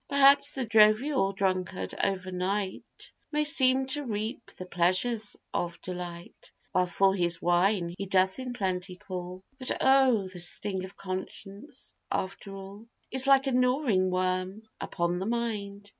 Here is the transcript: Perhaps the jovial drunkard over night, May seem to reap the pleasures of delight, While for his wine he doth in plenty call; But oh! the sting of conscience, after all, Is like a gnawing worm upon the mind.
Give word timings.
Perhaps 0.09 0.53
the 0.53 0.65
jovial 0.65 1.31
drunkard 1.31 1.93
over 2.03 2.31
night, 2.31 3.13
May 3.31 3.43
seem 3.43 3.85
to 3.85 4.03
reap 4.03 4.49
the 4.57 4.65
pleasures 4.65 5.37
of 5.53 5.79
delight, 5.79 6.51
While 6.71 6.87
for 6.87 7.13
his 7.13 7.39
wine 7.39 7.93
he 7.95 8.07
doth 8.07 8.39
in 8.39 8.53
plenty 8.53 8.95
call; 8.95 9.43
But 9.59 9.77
oh! 9.79 10.27
the 10.27 10.39
sting 10.39 10.83
of 10.85 10.95
conscience, 10.97 11.93
after 12.09 12.55
all, 12.55 12.87
Is 13.11 13.27
like 13.27 13.45
a 13.45 13.51
gnawing 13.51 14.09
worm 14.09 14.63
upon 14.79 15.19
the 15.19 15.27
mind. 15.27 15.87